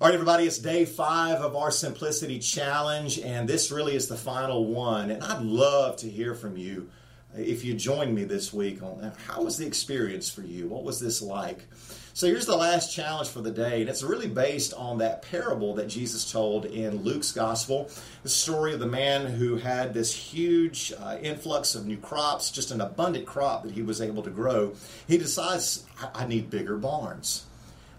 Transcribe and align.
All 0.00 0.06
right, 0.06 0.14
everybody, 0.14 0.46
it's 0.46 0.56
day 0.56 0.86
five 0.86 1.42
of 1.42 1.54
our 1.54 1.70
Simplicity 1.70 2.38
Challenge, 2.38 3.18
and 3.18 3.46
this 3.46 3.70
really 3.70 3.94
is 3.94 4.08
the 4.08 4.16
final 4.16 4.64
one. 4.64 5.10
And 5.10 5.22
I'd 5.22 5.42
love 5.42 5.98
to 5.98 6.08
hear 6.08 6.34
from 6.34 6.56
you 6.56 6.88
if 7.36 7.66
you 7.66 7.74
join 7.74 8.14
me 8.14 8.24
this 8.24 8.50
week 8.50 8.82
on 8.82 9.12
how 9.26 9.42
was 9.42 9.58
the 9.58 9.66
experience 9.66 10.30
for 10.30 10.40
you? 10.40 10.68
What 10.68 10.84
was 10.84 11.00
this 11.00 11.20
like? 11.20 11.66
So 12.14 12.26
here's 12.26 12.46
the 12.46 12.56
last 12.56 12.94
challenge 12.94 13.28
for 13.28 13.42
the 13.42 13.50
day, 13.50 13.82
and 13.82 13.90
it's 13.90 14.02
really 14.02 14.26
based 14.26 14.72
on 14.72 14.96
that 14.98 15.20
parable 15.20 15.74
that 15.74 15.88
Jesus 15.88 16.32
told 16.32 16.64
in 16.64 17.02
Luke's 17.02 17.32
gospel. 17.32 17.90
The 18.22 18.30
story 18.30 18.72
of 18.72 18.80
the 18.80 18.86
man 18.86 19.26
who 19.26 19.56
had 19.56 19.92
this 19.92 20.14
huge 20.14 20.94
uh, 20.98 21.18
influx 21.20 21.74
of 21.74 21.84
new 21.84 21.98
crops, 21.98 22.50
just 22.50 22.70
an 22.70 22.80
abundant 22.80 23.26
crop 23.26 23.64
that 23.64 23.72
he 23.72 23.82
was 23.82 24.00
able 24.00 24.22
to 24.22 24.30
grow. 24.30 24.72
He 25.06 25.18
decides, 25.18 25.84
I, 26.00 26.22
I 26.22 26.26
need 26.26 26.48
bigger 26.48 26.78
barns. 26.78 27.44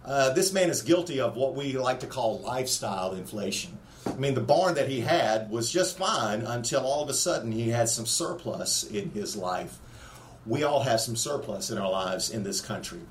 Uh, 0.03 0.33
this 0.33 0.51
man 0.51 0.69
is 0.69 0.81
guilty 0.81 1.19
of 1.19 1.35
what 1.35 1.55
we 1.55 1.73
like 1.73 1.99
to 1.99 2.07
call 2.07 2.39
lifestyle 2.39 3.13
inflation. 3.13 3.77
I 4.05 4.15
mean, 4.15 4.33
the 4.33 4.41
barn 4.41 4.73
that 4.75 4.89
he 4.89 5.01
had 5.01 5.49
was 5.51 5.71
just 5.71 5.97
fine 5.97 6.41
until 6.41 6.81
all 6.81 7.03
of 7.03 7.09
a 7.09 7.13
sudden 7.13 7.51
he 7.51 7.69
had 7.69 7.87
some 7.87 8.07
surplus 8.07 8.83
in 8.83 9.11
his 9.11 9.35
life. 9.35 9.77
We 10.45 10.63
all 10.63 10.81
have 10.81 10.99
some 10.99 11.15
surplus 11.15 11.69
in 11.69 11.77
our 11.77 11.91
lives 11.91 12.31
in 12.31 12.43
this 12.43 12.61
country, 12.61 13.01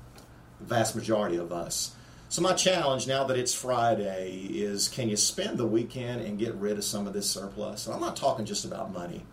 the 0.59 0.65
vast 0.65 0.95
majority 0.95 1.37
of 1.37 1.53
us. 1.53 1.95
So, 2.27 2.41
my 2.41 2.53
challenge 2.53 3.07
now 3.07 3.25
that 3.25 3.37
it's 3.37 3.53
Friday 3.53 4.47
is 4.51 4.87
can 4.87 5.09
you 5.09 5.17
spend 5.17 5.57
the 5.57 5.67
weekend 5.67 6.21
and 6.21 6.39
get 6.39 6.55
rid 6.55 6.77
of 6.77 6.83
some 6.83 7.07
of 7.07 7.13
this 7.13 7.29
surplus? 7.29 7.85
And 7.85 7.95
I'm 7.95 8.01
not 8.01 8.15
talking 8.15 8.45
just 8.45 8.65
about 8.65 8.93
money. 8.93 9.25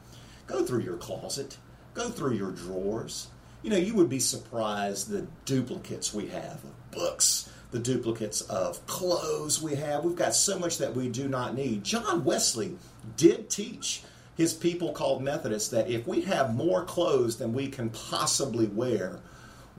Go 0.46 0.64
through 0.64 0.82
your 0.82 0.96
closet, 0.96 1.58
go 1.94 2.08
through 2.08 2.34
your 2.34 2.50
drawers. 2.50 3.28
You 3.62 3.70
know, 3.70 3.76
you 3.76 3.94
would 3.94 4.08
be 4.08 4.20
surprised 4.20 5.10
the 5.10 5.26
duplicates 5.44 6.14
we 6.14 6.28
have 6.28 6.64
of 6.64 6.90
books, 6.90 7.48
the 7.70 7.78
duplicates 7.78 8.40
of 8.42 8.84
clothes 8.86 9.62
we 9.62 9.74
have. 9.74 10.04
We've 10.04 10.16
got 10.16 10.34
so 10.34 10.58
much 10.58 10.78
that 10.78 10.94
we 10.94 11.08
do 11.08 11.28
not 11.28 11.54
need. 11.54 11.84
John 11.84 12.24
Wesley 12.24 12.76
did 13.16 13.50
teach 13.50 14.02
his 14.36 14.54
people 14.54 14.92
called 14.92 15.22
Methodists 15.22 15.68
that 15.70 15.90
if 15.90 16.06
we 16.06 16.22
have 16.22 16.54
more 16.54 16.84
clothes 16.84 17.36
than 17.36 17.52
we 17.52 17.68
can 17.68 17.90
possibly 17.90 18.66
wear, 18.66 19.20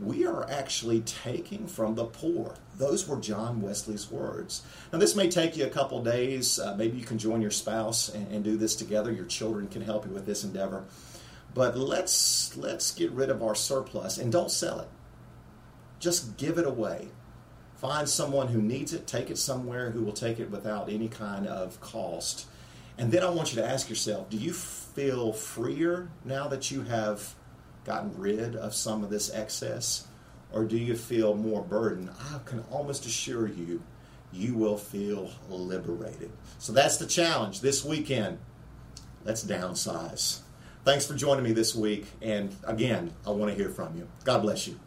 we 0.02 0.26
are 0.26 0.50
actually 0.50 1.02
taking 1.02 1.68
from 1.68 1.96
the 1.96 2.06
poor. 2.06 2.56
Those 2.78 3.08
were 3.08 3.20
John 3.20 3.62
Wesley's 3.62 4.09
words. 4.09 4.64
Now, 4.94 5.00
this 5.00 5.16
may 5.16 5.30
take 5.30 5.58
you 5.58 5.66
a 5.66 5.70
couple 5.70 6.03
days. 6.03 6.59
Uh, 6.59 6.76
maybe 6.78 6.98
you 6.98 7.06
can 7.06 7.18
join 7.18 7.42
your 7.42 7.52
spouse 7.52 8.09
and, 8.09 8.31
and 8.31 8.44
do 8.44 8.56
this 8.56 8.76
together. 8.76 9.12
Your 9.12 9.26
children 9.26 9.68
can 9.68 9.81
help 9.81 10.06
you 10.06 10.12
with 10.12 10.26
this 10.26 10.44
endeavor. 10.44 10.86
But 11.53 11.78
let's 11.78 12.56
let's 12.56 12.92
get 12.92 13.12
rid 13.12 13.30
of 13.30 13.42
our 13.42 13.56
surplus 13.56 14.18
and 14.18 14.31
don't 14.31 14.52
sell 14.52 14.80
it. 14.80 14.88
Just 16.00 16.38
give 16.38 16.58
it 16.58 16.68
away. 16.68 17.09
Find 17.80 18.09
someone 18.09 18.49
who 18.49 18.61
needs 18.61 18.94
it, 18.94 19.08
take 19.08 19.30
it 19.30 19.38
somewhere 19.38 19.91
who 19.91 20.03
will 20.03 20.11
take 20.11 20.38
it 20.38 20.52
without 20.52 20.89
any 20.89 21.08
kind 21.08 21.47
of 21.47 21.80
cost. 21.80 22.45
And 22.97 23.09
then 23.09 23.23
I 23.23 23.30
want 23.30 23.53
you 23.55 23.61
to 23.61 23.67
ask 23.67 23.88
yourself 23.89 24.30
do 24.30 24.35
you 24.35 24.52
feel 24.52 25.31
freer 25.31 26.09
now 26.25 26.50
that 26.50 26.72
you 26.72 26.81
have 26.81 27.35
gotten 27.85 28.17
rid 28.17 28.57
of 28.57 28.75
some 28.75 29.02
of 29.02 29.09
this 29.09 29.33
excess? 29.33 30.07
Or 30.52 30.66
do 30.66 30.77
you 30.77 30.97
feel 30.97 31.35
more 31.35 31.61
burdened? 31.61 32.09
I 32.33 32.39
can 32.44 32.66
almost 32.69 33.05
assure 33.05 33.47
you, 33.47 33.81
you 34.33 34.55
will 34.55 34.77
feel 34.77 35.31
liberated. 35.47 36.31
So 36.57 36.73
that's 36.73 36.97
the 36.97 37.07
challenge 37.07 37.61
this 37.61 37.85
weekend. 37.85 38.39
Let's 39.23 39.45
downsize. 39.45 40.39
Thanks 40.83 41.05
for 41.05 41.13
joining 41.13 41.45
me 41.45 41.53
this 41.53 41.73
week. 41.73 42.07
And 42.22 42.53
again, 42.66 43.13
I 43.25 43.30
want 43.30 43.52
to 43.52 43.55
hear 43.55 43.69
from 43.69 43.95
you. 43.95 44.09
God 44.25 44.41
bless 44.41 44.67
you. 44.67 44.77